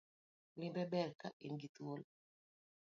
Limbe 0.59 0.83
ber 0.91 1.09
ka 1.19 1.27
ingi 1.47 1.67
thuolo 1.75 2.05